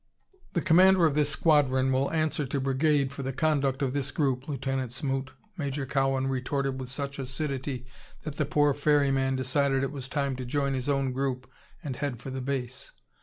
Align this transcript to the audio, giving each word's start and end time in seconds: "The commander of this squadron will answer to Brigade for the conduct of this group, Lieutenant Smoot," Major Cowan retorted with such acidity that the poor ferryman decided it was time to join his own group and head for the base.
"The 0.53 0.63
commander 0.63 1.05
of 1.05 1.13
this 1.13 1.29
squadron 1.29 1.91
will 1.91 2.09
answer 2.09 2.47
to 2.47 2.59
Brigade 2.59 3.11
for 3.13 3.21
the 3.21 3.31
conduct 3.31 3.83
of 3.83 3.93
this 3.93 4.09
group, 4.09 4.47
Lieutenant 4.47 4.91
Smoot," 4.91 5.29
Major 5.57 5.85
Cowan 5.85 6.25
retorted 6.25 6.79
with 6.79 6.89
such 6.89 7.19
acidity 7.19 7.85
that 8.23 8.37
the 8.37 8.45
poor 8.45 8.73
ferryman 8.73 9.35
decided 9.35 9.83
it 9.83 9.91
was 9.91 10.09
time 10.09 10.35
to 10.37 10.43
join 10.43 10.73
his 10.73 10.89
own 10.89 11.11
group 11.13 11.47
and 11.83 11.97
head 11.97 12.19
for 12.19 12.31
the 12.31 12.41
base. 12.41 12.89